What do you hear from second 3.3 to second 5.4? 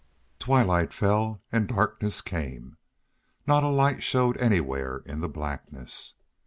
Not a light showed anywhere in the